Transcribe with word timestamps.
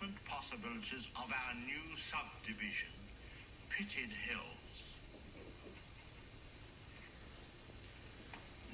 investment 0.00 0.24
possibilities 0.24 1.08
of 1.16 1.28
our 1.28 1.54
new 1.66 1.96
subdivision, 1.96 2.92
Pitted 3.68 4.08
Hills. 4.08 4.96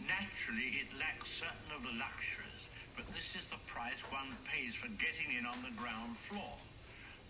Naturally, 0.07 0.87
it 0.87 0.91
lacks 0.99 1.43
certain 1.43 1.71
of 1.75 1.83
the 1.83 1.95
luxuries, 1.99 2.71
but 2.95 3.07
this 3.15 3.35
is 3.35 3.49
the 3.49 3.59
price 3.67 3.99
one 4.11 4.37
pays 4.47 4.75
for 4.79 4.89
getting 5.03 5.35
in 5.35 5.47
on 5.47 5.59
the 5.67 5.75
ground 5.75 6.15
floor. 6.31 6.55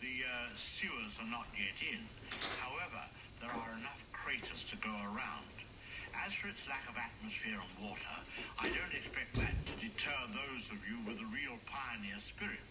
The 0.05 0.29
uh, 0.29 0.53
sewers 0.57 1.17
are 1.23 1.31
not 1.31 1.49
yet 1.57 1.79
in. 1.81 2.05
However, 2.61 3.01
there 3.41 3.55
are 3.55 3.73
enough 3.81 4.03
craters 4.13 4.65
to 4.71 4.77
go 4.77 4.93
around. 4.93 5.57
As 6.27 6.33
for 6.37 6.49
its 6.49 6.61
lack 6.69 6.85
of 6.89 6.97
atmosphere 7.01 7.61
and 7.61 7.75
water, 7.81 8.17
I 8.61 8.69
don't 8.69 8.93
expect 8.93 9.41
that 9.41 9.57
to 9.57 9.75
deter 9.81 10.21
those 10.33 10.69
of 10.69 10.81
you 10.85 11.01
with 11.07 11.17
a 11.17 11.29
real 11.33 11.57
pioneer 11.65 12.21
spirit. 12.21 12.66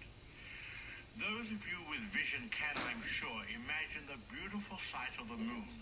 Those 1.15 1.47
of 1.47 1.63
you 1.63 1.79
with 1.87 2.03
vision 2.11 2.43
can, 2.51 2.75
I'm 2.91 2.99
sure, 2.99 3.39
imagine 3.47 4.03
the 4.11 4.19
beautiful 4.35 4.75
sight 4.91 5.15
of 5.15 5.31
the 5.31 5.39
moon, 5.39 5.75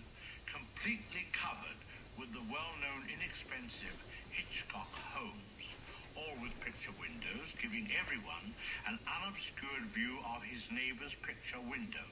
completely 0.45 1.25
covered 1.33 1.81
with 2.21 2.29
the 2.37 2.45
well-known 2.53 3.09
inexpensive 3.09 3.97
Hitchcock 4.29 4.93
homes, 4.93 5.65
all 6.13 6.37
with 6.37 6.53
picture 6.61 6.93
windows, 7.01 7.49
giving 7.57 7.89
everyone 7.97 8.53
an 8.85 9.01
unobscured 9.09 9.89
view 9.97 10.21
of 10.37 10.45
his 10.45 10.69
neighbor's 10.69 11.17
picture 11.25 11.65
window. 11.65 12.05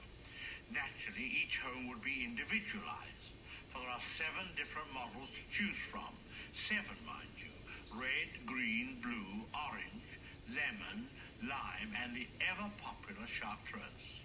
Naturally, 0.74 1.30
each 1.46 1.62
home 1.62 1.86
would 1.94 2.02
be 2.02 2.26
individualized 2.26 3.38
for 3.72 3.80
there 3.80 3.88
are 3.88 4.04
seven 4.04 4.52
different 4.52 4.92
models 4.92 5.32
to 5.32 5.42
choose 5.48 5.80
from. 5.88 6.12
Seven, 6.52 6.98
mind 7.08 7.32
you. 7.40 7.54
Red, 7.96 8.44
green, 8.44 9.00
blue, 9.00 9.48
orange, 9.56 10.08
lemon, 10.52 11.08
lime, 11.42 11.90
and 12.02 12.14
the 12.14 12.26
ever-popular 12.46 13.26
chartreuse. 13.26 14.22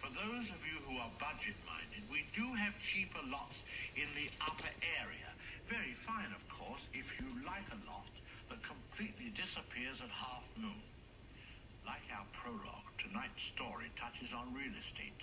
For 0.00 0.08
those 0.12 0.48
of 0.52 0.60
you 0.64 0.76
who 0.84 0.96
are 1.00 1.12
budget-minded, 1.20 2.04
we 2.12 2.24
do 2.36 2.44
have 2.54 2.72
cheaper 2.84 3.20
lots 3.28 3.64
in 3.96 4.08
the 4.16 4.28
upper 4.44 4.72
area. 5.00 5.30
Very 5.68 5.94
fine, 6.04 6.30
of 6.32 6.44
course, 6.48 6.86
if 6.94 7.08
you 7.18 7.26
like 7.44 7.66
a 7.72 7.80
lot 7.88 8.08
that 8.48 8.62
completely 8.62 9.32
disappears 9.34 10.00
at 10.00 10.12
half 10.12 10.44
moon. 10.56 10.84
Like 11.84 12.06
our 12.14 12.26
prologue, 12.32 12.88
tonight's 12.98 13.42
story 13.54 13.90
touches 13.98 14.32
on 14.32 14.54
real 14.54 14.74
estate. 14.78 15.20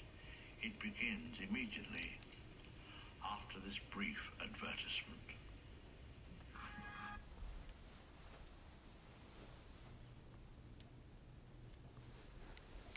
It 0.62 0.76
begins 0.80 1.40
immediately 1.40 2.12
after 3.24 3.60
this 3.64 3.80
brief 3.92 4.32
advertisement. 4.40 5.23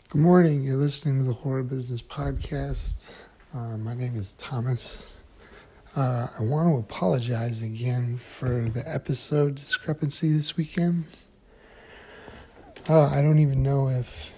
Good 0.09 0.21
morning. 0.21 0.63
You're 0.63 0.77
listening 0.77 1.17
to 1.17 1.25
the 1.25 1.33
Horror 1.33 1.63
Business 1.63 2.01
Podcast. 2.01 3.11
Uh, 3.53 3.75
my 3.75 3.93
name 3.93 4.15
is 4.15 4.35
Thomas. 4.35 5.11
Uh, 5.97 6.27
I 6.39 6.43
want 6.43 6.69
to 6.69 6.77
apologize 6.77 7.61
again 7.61 8.17
for 8.17 8.69
the 8.69 8.83
episode 8.87 9.55
discrepancy 9.55 10.31
this 10.31 10.55
weekend. 10.55 11.07
Uh, 12.87 13.07
I 13.07 13.21
don't 13.21 13.39
even 13.39 13.61
know 13.61 13.89
if 13.89 14.31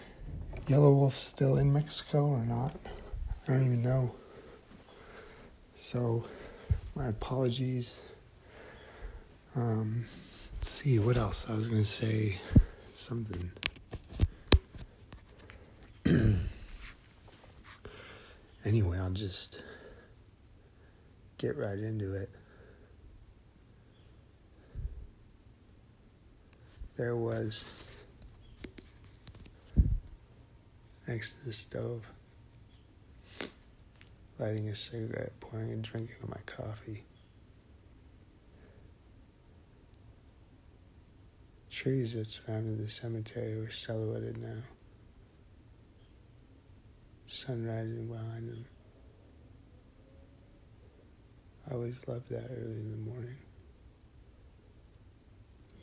Yellow 0.68 0.92
Wolf's 0.92 1.20
still 1.20 1.58
in 1.58 1.72
Mexico 1.72 2.26
or 2.26 2.44
not. 2.44 2.76
I 3.48 3.52
don't 3.52 3.64
even 3.64 3.84
know. 3.84 4.16
So, 5.76 6.26
my 6.96 7.10
apologies. 7.10 8.02
Um, 9.56 10.06
let's 10.56 10.72
see, 10.72 10.98
what 10.98 11.16
else? 11.16 11.46
I 11.48 11.54
was 11.54 11.68
going 11.68 11.84
to 11.84 11.88
say 11.88 12.40
something. 12.92 13.52
Anyway, 18.70 19.00
I'll 19.00 19.10
just 19.10 19.64
get 21.40 21.58
right 21.58 21.80
into 21.80 22.14
it. 22.14 22.30
There 26.96 27.16
was 27.16 27.66
next 31.08 31.40
to 31.40 31.46
the 31.46 31.54
stove 31.54 32.06
lighting 34.38 34.70
a 34.70 34.76
cigarette, 34.76 35.32
pouring 35.40 35.72
a 35.72 35.78
drink 35.78 36.12
into 36.22 36.30
my 36.30 36.42
coffee. 36.46 37.06
Trees 41.72 42.14
that 42.14 42.30
surrounded 42.30 42.78
the 42.78 42.90
cemetery 42.92 43.58
were 43.58 43.72
silhouetted 43.72 44.38
now. 44.38 44.62
Sun 47.46 47.66
rising 47.66 48.08
behind 48.08 48.50
them. 48.50 48.66
I 51.66 51.74
always 51.74 52.06
loved 52.06 52.30
that 52.32 52.50
early 52.52 52.82
in 52.82 52.92
the 52.92 52.98
morning. 52.98 53.38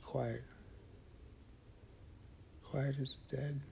Quiet. 0.02 0.44
Quiet 2.62 2.96
as 3.00 3.16
dead. 3.30 3.62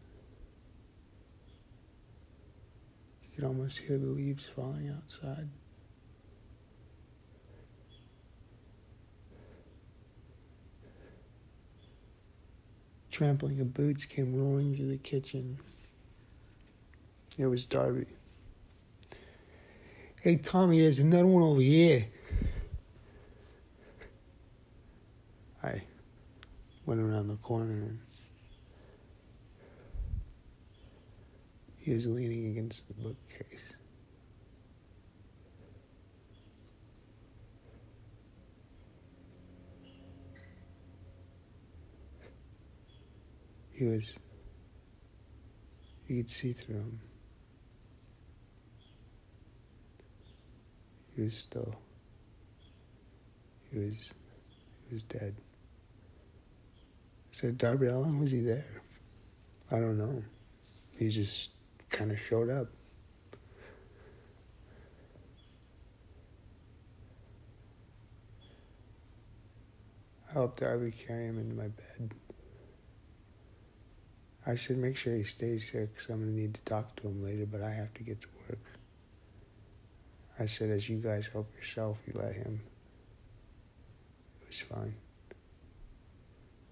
You 3.22 3.34
could 3.34 3.44
almost 3.44 3.80
hear 3.80 3.98
the 3.98 4.06
leaves 4.06 4.46
falling 4.46 4.88
outside. 4.88 5.50
Trampling 13.10 13.60
of 13.60 13.74
boots 13.74 14.06
came 14.06 14.34
rolling 14.34 14.74
through 14.74 14.88
the 14.88 14.96
kitchen. 14.96 15.58
It 17.38 17.46
was 17.46 17.66
Darby. 17.66 18.06
Hey, 20.20 20.36
Tommy, 20.36 20.80
there's 20.80 21.00
another 21.00 21.26
one 21.26 21.42
over 21.42 21.60
here. 21.60 22.06
I 25.62 25.82
went 26.86 27.00
around 27.00 27.28
the 27.28 27.36
corner 27.36 27.72
and 27.72 27.98
He 31.84 31.92
was 31.92 32.06
leaning 32.06 32.46
against 32.46 32.88
the 32.88 32.94
bookcase. 32.94 33.74
He 43.72 43.84
was, 43.84 44.14
you 46.06 46.16
could 46.16 46.30
see 46.30 46.52
through 46.52 46.76
him. 46.76 47.00
He 51.14 51.22
was 51.22 51.36
still, 51.36 51.74
he 53.72 53.78
was, 53.78 54.12
he 54.88 54.94
was 54.94 55.04
dead. 55.04 55.34
I 55.38 57.30
said, 57.30 57.58
Darby, 57.58 57.86
how 57.86 57.98
long 57.98 58.20
was 58.20 58.32
he 58.32 58.40
there? 58.40 58.82
I 59.70 59.76
don't 59.76 59.96
know. 59.98 60.22
He 60.98 61.08
just 61.08 61.50
kind 61.90 62.10
of 62.10 62.18
showed 62.18 62.50
up. 62.50 62.68
I 70.28 70.32
helped 70.32 70.60
Darby 70.60 70.90
carry 70.90 71.26
him 71.26 71.38
into 71.38 71.54
my 71.54 71.68
bed. 71.68 72.14
I 74.46 74.56
said, 74.56 74.76
make 74.76 74.96
sure 74.96 75.14
he 75.14 75.22
stays 75.22 75.68
here 75.70 75.86
because 75.86 76.08
I'm 76.08 76.20
going 76.20 76.34
to 76.34 76.36
need 76.36 76.54
to 76.54 76.62
talk 76.62 76.96
to 76.96 77.08
him 77.08 77.22
later, 77.22 77.46
but 77.46 77.62
I 77.62 77.70
have 77.70 77.94
to 77.94 78.02
get 78.02 78.20
to 78.20 78.28
work. 78.48 78.58
I 80.38 80.46
said, 80.46 80.70
as 80.70 80.88
you 80.88 80.98
guys 80.98 81.28
help 81.28 81.54
yourself, 81.54 82.00
you 82.06 82.12
let 82.16 82.34
him. 82.34 82.60
It 84.42 84.48
was 84.48 84.60
fine. 84.60 84.94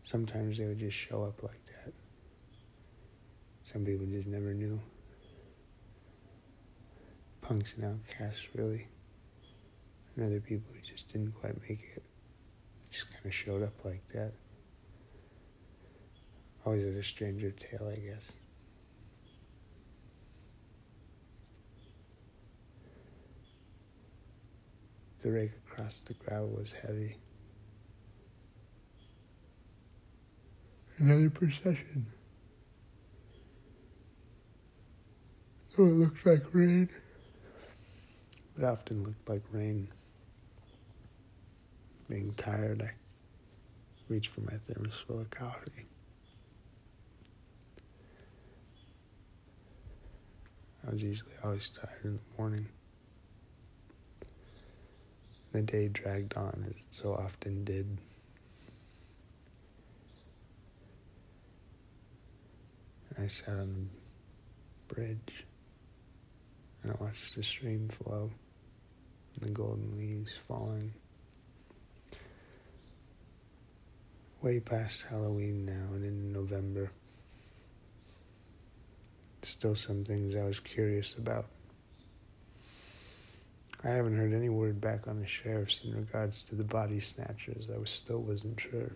Sometimes 0.03 0.59
they 0.59 0.67
would 0.67 0.81
just 0.81 0.97
show 0.97 1.23
up 1.23 1.43
like 1.43 1.65
that. 1.67 1.93
Some 3.65 3.85
people 3.85 4.07
just 4.07 4.27
never 4.27 4.53
knew 4.53 4.81
punks 7.41 7.75
and 7.75 7.85
outcasts, 7.85 8.49
really. 8.55 8.89
And 10.17 10.27
other 10.27 10.41
people 10.41 10.73
who 10.75 10.81
just 10.81 11.13
didn't 11.13 11.33
quite 11.33 11.61
make 11.63 11.83
it. 11.97 12.03
Just 12.91 13.13
kind 13.13 13.25
of 13.25 13.35
showed 13.35 13.63
up 13.63 13.85
like 13.85 14.07
that. 14.09 14.33
Always 16.65 16.85
at 16.85 16.95
a 16.95 17.03
stranger 17.03 17.51
tale, 17.51 17.91
I 17.91 18.01
guess. 18.01 18.33
The 25.23 25.31
rake 25.31 25.53
across 25.69 26.01
the 26.01 26.15
gravel 26.15 26.49
was 26.49 26.73
heavy. 26.73 27.17
Another 30.99 31.31
procession. 31.31 32.07
Though 35.77 35.87
it 35.87 35.93
looked 35.93 36.27
like 36.27 36.43
rain, 36.53 36.89
it 38.59 38.65
often 38.65 39.05
looked 39.05 39.29
like 39.29 39.43
rain. 39.53 39.89
Being 42.09 42.35
tired, 42.35 42.83
I 42.83 42.93
reached 44.09 44.33
for 44.33 44.41
my 44.43 44.59
thermos 44.67 45.03
full 45.07 45.21
of 45.21 45.31
coffee. 45.31 45.87
I 50.87 50.91
was 50.91 51.03
usually 51.03 51.33
always 51.45 51.71
tired 51.71 52.05
in 52.05 52.15
the 52.17 52.37
morning. 52.37 52.69
The 55.53 55.61
day 55.61 55.89
dragged 55.89 56.35
on 56.35 56.65
as 56.67 56.77
it 56.77 56.87
so 56.91 57.13
often 57.13 57.63
did. 57.63 57.99
I 63.19 63.27
sat 63.27 63.51
on 63.51 63.91
the 64.89 64.95
bridge 64.95 65.45
and 66.83 66.93
I 66.93 67.05
watched 67.05 67.37
the 67.37 67.43
stream 67.43 67.89
flow, 67.89 68.31
the 69.41 69.51
golden 69.51 69.99
leaves 69.99 70.35
falling. 70.35 70.95
Way 74.41 74.59
past 74.61 75.05
Halloween 75.11 75.67
now 75.67 75.95
and 75.95 76.05
in 76.05 76.33
November. 76.33 76.91
Still 79.43 79.77
some 79.77 80.03
things 80.03 80.35
I 80.35 80.45
was 80.45 80.61
curious 80.61 81.15
about. 81.15 81.47
I 83.85 83.89
haven't 83.89 84.17
heard 84.17 84.33
any 84.33 84.49
word 84.49 84.81
back 84.81 85.09
on 85.09 85.19
the 85.19 85.27
sheriffs 85.27 85.83
in 85.85 85.93
regards 85.95 86.45
to 86.45 86.55
the 86.55 86.63
body 86.63 87.01
snatchers. 87.01 87.69
I 87.75 87.79
was 87.79 87.91
still 87.91 88.23
wasn't 88.23 88.61
sure. 88.61 88.93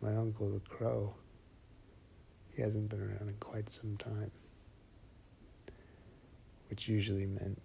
My 0.00 0.14
uncle, 0.14 0.50
the 0.50 0.60
crow, 0.60 1.14
he 2.54 2.62
hasn't 2.62 2.88
been 2.88 3.00
around 3.00 3.28
in 3.28 3.36
quite 3.40 3.68
some 3.68 3.96
time, 3.96 4.30
which 6.70 6.88
usually 6.88 7.26
meant 7.26 7.60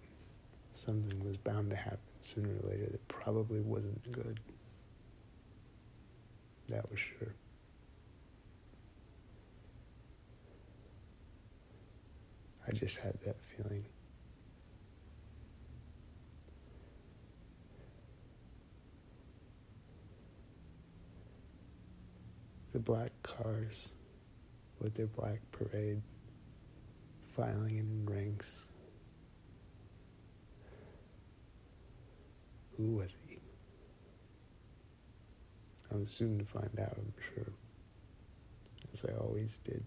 something 0.72 1.24
was 1.24 1.36
bound 1.36 1.70
to 1.70 1.76
happen 1.76 1.98
sooner 2.20 2.48
or 2.48 2.70
later 2.70 2.86
that 2.90 3.06
probably 3.06 3.60
wasn't 3.60 4.10
good. 4.10 4.40
That 6.68 6.90
was 6.90 6.98
sure. 6.98 7.34
I 12.68 12.72
just 12.72 12.98
had 12.98 13.18
that 13.24 13.36
feeling. 13.42 13.84
the 22.78 22.78
black 22.78 23.10
cars 23.22 23.88
with 24.80 24.94
their 24.94 25.06
black 25.06 25.40
parade 25.50 26.00
filing 27.34 27.78
in 27.78 28.06
ranks. 28.06 28.66
Who 32.76 32.96
was 32.96 33.16
he? 33.26 33.38
I 35.92 35.96
was 35.96 36.12
soon 36.12 36.38
to 36.38 36.44
find 36.44 36.78
out, 36.78 36.96
I'm 36.96 37.12
sure, 37.34 37.52
as 38.92 39.04
I 39.04 39.16
always 39.16 39.58
did. 39.64 39.82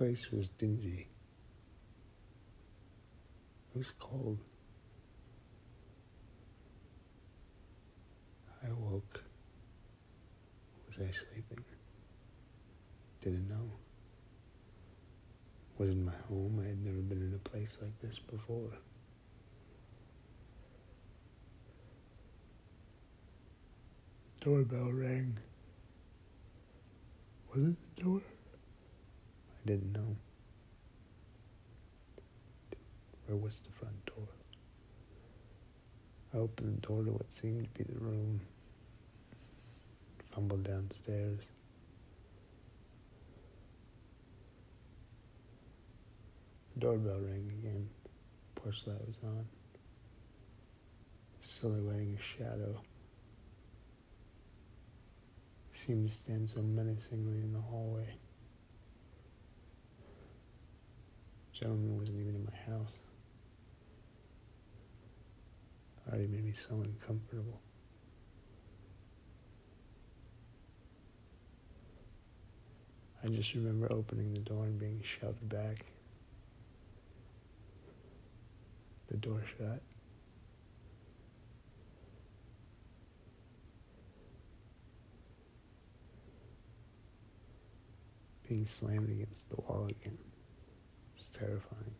Place 0.00 0.32
was 0.32 0.48
dingy. 0.48 1.06
It 3.70 3.76
was 3.76 3.92
cold. 3.98 4.38
I 8.64 8.68
awoke. 8.68 9.22
Was 10.86 10.96
I 11.06 11.10
sleeping? 11.10 11.62
Didn't 13.20 13.46
know. 13.46 13.70
Was 15.76 15.90
in 15.90 16.06
my 16.06 16.12
home. 16.30 16.62
I 16.64 16.68
had 16.68 16.82
never 16.82 17.02
been 17.02 17.20
in 17.20 17.34
a 17.34 17.48
place 17.50 17.76
like 17.82 18.00
this 18.00 18.18
before. 18.18 18.72
Doorbell 24.40 24.92
rang. 24.94 25.36
Was 27.54 27.68
it 27.68 27.76
the 27.96 28.02
door? 28.02 28.22
I 29.62 29.68
didn't 29.68 29.92
know. 29.92 30.16
Where 33.26 33.36
was 33.36 33.58
the 33.58 33.70
front 33.72 34.06
door? 34.06 34.26
I 36.34 36.38
opened 36.38 36.76
the 36.76 36.86
door 36.86 37.04
to 37.04 37.10
what 37.10 37.32
seemed 37.32 37.64
to 37.64 37.70
be 37.78 37.84
the 37.92 37.98
room, 37.98 38.40
fumbled 40.32 40.64
downstairs. 40.64 41.40
The 46.74 46.80
doorbell 46.80 47.20
rang 47.20 47.52
again. 47.60 47.88
Porch 48.54 48.86
light 48.86 49.06
was 49.06 49.16
on, 49.24 49.46
silhouetting 51.40 52.16
a 52.18 52.22
shadow. 52.22 52.80
seemed 55.72 56.08
to 56.08 56.14
stand 56.14 56.50
so 56.50 56.60
menacingly 56.60 57.38
in 57.38 57.52
the 57.52 57.60
hallway. 57.60 58.06
Gentleman 61.60 61.98
wasn't 61.98 62.18
even 62.18 62.34
in 62.34 62.44
my 62.44 62.74
house. 62.74 62.94
Already 66.08 66.26
made 66.26 66.44
me 66.44 66.52
so 66.52 66.80
uncomfortable. 66.82 67.60
I 73.22 73.28
just 73.28 73.52
remember 73.54 73.92
opening 73.92 74.32
the 74.32 74.40
door 74.40 74.64
and 74.64 74.78
being 74.78 75.02
shoved 75.04 75.46
back. 75.48 75.84
The 79.08 79.18
door 79.18 79.42
shut. 79.58 79.82
Being 88.48 88.64
slammed 88.64 89.10
against 89.10 89.50
the 89.50 89.56
wall 89.56 89.86
again. 89.88 90.29
It's 91.20 91.28
terrifying. 91.28 91.94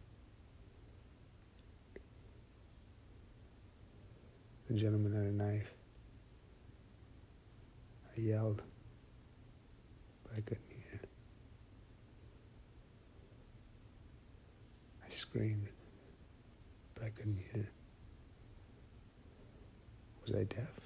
The 4.66 4.72
gentleman 4.74 5.12
had 5.12 5.24
a 5.24 5.32
knife. 5.32 5.74
I 8.16 8.20
yelled, 8.22 8.62
but 10.24 10.38
I 10.38 10.40
couldn't 10.40 10.70
hear. 10.70 11.00
I 15.04 15.10
screamed, 15.10 15.68
but 16.94 17.04
I 17.04 17.10
couldn't 17.10 17.42
hear. 17.52 17.68
Was 20.22 20.34
I 20.34 20.44
deaf? 20.44 20.80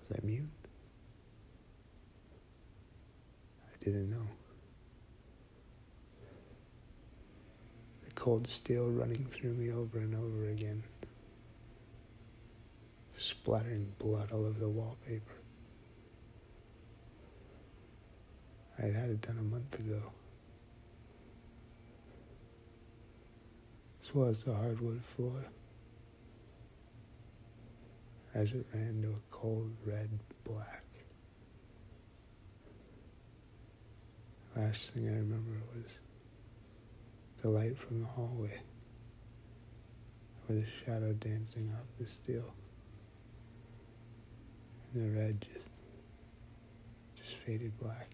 Was 0.00 0.18
I 0.18 0.26
mute? 0.26 0.50
I 3.64 3.84
didn't 3.84 4.10
know. 4.10 4.26
Cold 8.14 8.46
steel 8.46 8.88
running 8.88 9.24
through 9.26 9.54
me 9.54 9.70
over 9.70 9.98
and 9.98 10.14
over 10.14 10.48
again, 10.48 10.82
splattering 13.16 13.92
blood 13.98 14.30
all 14.32 14.46
over 14.46 14.58
the 14.58 14.68
wallpaper. 14.68 15.32
I 18.78 18.86
had 18.86 18.94
had 18.94 19.10
it 19.10 19.20
done 19.22 19.38
a 19.38 19.42
month 19.42 19.78
ago. 19.78 20.02
This 24.00 24.14
was 24.14 24.42
the 24.42 24.54
hardwood 24.54 25.02
floor 25.04 25.44
as 28.34 28.52
it 28.52 28.66
ran 28.74 29.02
to 29.02 29.10
a 29.10 29.20
cold 29.30 29.70
red 29.84 30.10
black. 30.44 30.84
Last 34.56 34.90
thing 34.90 35.08
I 35.08 35.12
remember 35.12 35.52
was 35.74 35.92
the 37.42 37.48
light 37.48 37.76
from 37.76 38.00
the 38.00 38.06
hallway, 38.06 38.60
or 40.48 40.54
the 40.54 40.64
shadow 40.84 41.12
dancing 41.14 41.70
off 41.74 41.86
the 41.98 42.06
steel, 42.06 42.54
and 44.94 45.14
the 45.14 45.20
red 45.20 45.44
just, 45.52 45.66
just 47.20 47.36
faded 47.44 47.76
black. 47.80 48.08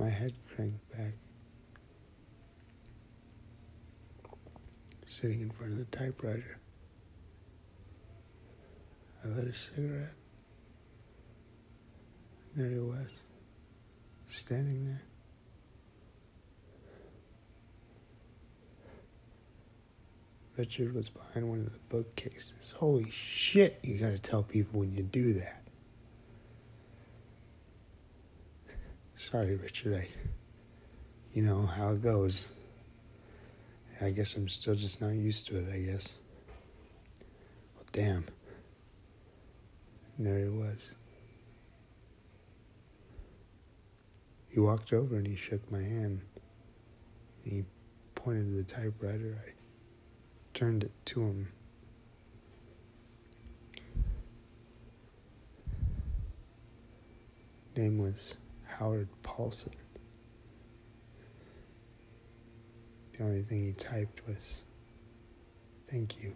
My 0.00 0.08
head 0.08 0.32
cranked 0.56 0.90
back. 0.96 1.12
Sitting 5.06 5.42
in 5.42 5.50
front 5.50 5.72
of 5.72 5.78
the 5.78 5.96
typewriter. 5.96 6.58
I 9.22 9.28
lit 9.28 9.48
a 9.48 9.54
cigarette. 9.54 10.14
There 12.56 12.70
he 12.70 12.78
was, 12.78 13.10
standing 14.28 14.86
there. 14.86 15.02
Richard 20.56 20.94
was 20.94 21.10
behind 21.10 21.48
one 21.48 21.60
of 21.60 21.72
the 21.72 21.78
bookcases. 21.90 22.74
Holy 22.76 23.08
shit, 23.10 23.78
you 23.82 23.98
gotta 23.98 24.18
tell 24.18 24.42
people 24.42 24.80
when 24.80 24.92
you 24.92 25.02
do 25.02 25.34
that. 25.34 25.59
Sorry, 29.20 29.54
Richard, 29.54 29.94
I. 29.96 30.08
You 31.34 31.42
know 31.42 31.66
how 31.66 31.90
it 31.90 32.02
goes. 32.02 32.48
I 34.00 34.12
guess 34.12 34.34
I'm 34.34 34.48
still 34.48 34.74
just 34.74 35.02
not 35.02 35.10
used 35.10 35.46
to 35.48 35.58
it, 35.58 35.66
I 35.70 35.78
guess. 35.80 36.14
Well, 37.76 37.84
damn. 37.92 38.24
And 40.16 40.26
there 40.26 40.38
he 40.38 40.48
was. 40.48 40.92
He 44.48 44.58
walked 44.58 44.94
over 44.94 45.16
and 45.16 45.26
he 45.26 45.36
shook 45.36 45.70
my 45.70 45.82
hand. 45.82 46.22
He 47.44 47.64
pointed 48.14 48.46
to 48.46 48.56
the 48.56 48.64
typewriter. 48.64 49.44
I 49.46 49.50
turned 50.54 50.82
it 50.82 50.92
to 51.04 51.20
him. 51.20 51.48
Name 57.76 57.98
was 57.98 58.34
Howard 58.80 59.08
Paulson. 59.22 59.74
The 63.12 63.24
only 63.24 63.42
thing 63.42 63.62
he 63.62 63.72
typed 63.74 64.26
was, 64.26 64.38
thank 65.86 66.22
you. 66.22 66.34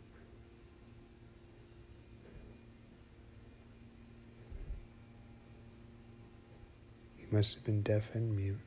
He 7.16 7.24
must 7.30 7.54
have 7.54 7.64
been 7.64 7.80
deaf 7.80 8.14
and 8.14 8.36
mute, 8.36 8.58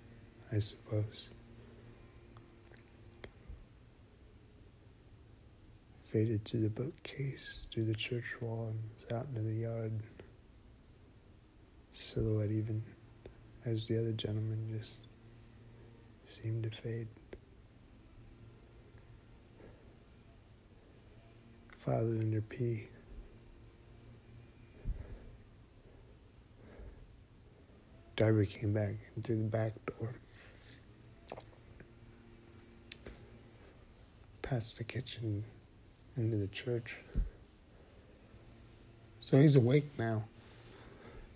I 0.52 0.58
suppose. 0.58 1.30
Faded 6.06 6.46
through 6.46 6.62
the 6.62 6.70
bookcase, 6.72 7.68
through 7.70 7.86
the 7.86 7.94
church 7.94 8.42
wall, 8.42 8.72
and 8.72 9.16
out 9.16 9.28
into 9.30 9.42
the 9.42 9.54
yard. 9.54 9.92
Silhouette, 11.94 12.50
even 12.50 12.84
as 13.68 13.88
the 13.88 14.00
other 14.00 14.14
gentleman, 14.14 14.80
just 14.80 14.96
seemed 16.26 16.64
to 16.64 16.70
fade. 16.82 17.08
Father 21.76 22.18
under 22.20 22.42
P. 22.42 22.88
Darby 28.16 28.46
came 28.48 28.74
back 28.74 28.96
in 29.16 29.22
through 29.22 29.38
the 29.38 29.44
back 29.44 29.74
door. 29.86 30.16
Past 34.42 34.78
the 34.78 34.86
kitchen 34.86 35.44
into 36.16 36.38
the 36.38 36.48
church. 36.48 36.96
So 39.20 39.38
he's 39.38 39.56
awake 39.56 40.00
now. 40.00 40.24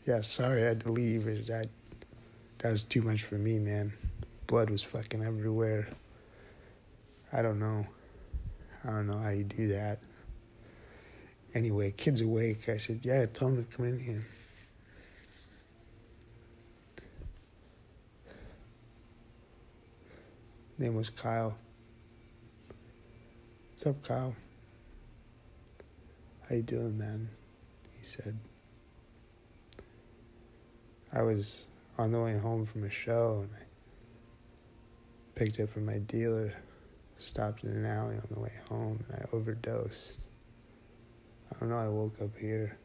Yeah, 0.07 0.21
sorry 0.21 0.63
I 0.63 0.67
had 0.67 0.79
to 0.81 0.91
leave. 0.91 1.25
That, 1.47 1.67
that 2.61 2.71
was 2.71 2.83
too 2.83 3.01
much 3.01 3.23
for 3.23 3.35
me, 3.35 3.57
man. 3.57 3.93
Blood 4.45 4.69
was 4.69 4.83
fucking 4.83 5.23
everywhere. 5.23 5.87
I 7.33 7.41
don't 7.41 7.59
know. 7.59 7.87
I 8.83 8.89
don't 8.89 9.07
know 9.07 9.17
how 9.17 9.29
you 9.29 9.43
do 9.43 9.67
that. 9.69 9.99
Anyway, 11.55 11.91
kid's 11.91 12.21
awake. 12.21 12.69
I 12.69 12.77
said, 12.77 12.99
yeah, 13.03 13.25
tell 13.25 13.47
him 13.47 13.65
to 13.65 13.75
come 13.75 13.87
in 13.87 13.99
here. 13.99 14.25
Name 20.77 20.95
was 20.95 21.09
Kyle. 21.09 21.57
What's 23.69 23.85
up, 23.87 24.03
Kyle? 24.03 24.35
How 26.47 26.55
you 26.55 26.61
doing, 26.61 26.97
man? 26.97 27.29
He 27.99 28.05
said. 28.05 28.37
I 31.13 31.23
was 31.23 31.65
on 32.01 32.11
the 32.11 32.19
way 32.19 32.35
home 32.35 32.65
from 32.65 32.83
a 32.83 32.89
show 32.89 33.41
and 33.43 33.49
I 33.55 33.63
picked 35.35 35.59
up 35.59 35.69
from 35.69 35.85
my 35.85 35.99
dealer, 35.99 36.51
stopped 37.17 37.63
in 37.63 37.69
an 37.69 37.85
alley 37.85 38.15
on 38.15 38.27
the 38.31 38.39
way 38.39 38.53
home, 38.67 39.03
and 39.07 39.21
I 39.21 39.35
overdosed. 39.35 40.19
I 41.51 41.59
don't 41.59 41.69
know, 41.69 41.77
I 41.77 41.87
woke 41.89 42.19
up 42.19 42.35
here. 42.39 42.75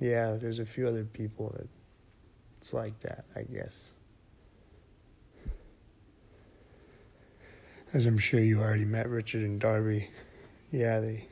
Yeah, 0.00 0.32
there's 0.32 0.58
a 0.58 0.66
few 0.66 0.88
other 0.88 1.04
people 1.04 1.54
that 1.56 1.68
it's 2.56 2.74
like 2.74 2.98
that, 3.00 3.24
I 3.36 3.42
guess. 3.42 3.92
As 7.94 8.06
I'm 8.06 8.18
sure 8.18 8.40
you 8.40 8.60
already 8.60 8.84
met 8.84 9.08
Richard 9.08 9.42
and 9.42 9.60
Darby. 9.60 10.08
Yeah, 10.72 10.98
they 10.98 11.28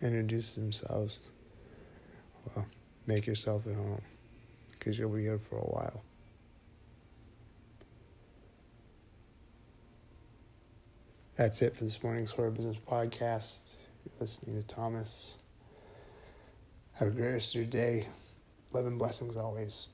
introduced 0.00 0.54
themselves. 0.54 1.18
Well, 2.54 2.66
make 3.06 3.26
yourself 3.26 3.66
at 3.66 3.74
home 3.74 4.00
because 4.78 4.98
you'll 4.98 5.10
be 5.10 5.22
here 5.22 5.38
for 5.38 5.56
a 5.56 5.60
while. 5.60 6.02
That's 11.36 11.62
it 11.62 11.76
for 11.76 11.84
this 11.84 12.02
morning's 12.02 12.32
Horror 12.32 12.50
Business 12.50 12.78
Podcast. 12.90 13.74
You're 14.04 14.20
listening 14.20 14.60
to 14.60 14.66
Thomas. 14.66 15.36
Have 16.94 17.08
a 17.08 17.10
great 17.12 17.32
rest 17.32 17.54
of 17.54 17.60
your 17.60 17.70
day. 17.70 18.08
Love 18.72 18.86
and 18.86 18.98
blessings 18.98 19.36
always. 19.36 19.88